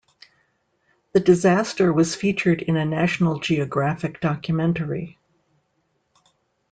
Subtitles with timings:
[1.11, 5.19] The disaster was featured in a National Geographic Documentary.